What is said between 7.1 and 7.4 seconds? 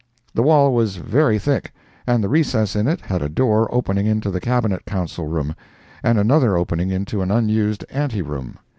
an